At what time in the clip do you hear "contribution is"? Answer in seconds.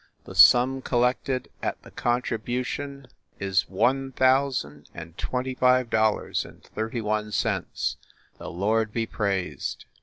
1.91-3.69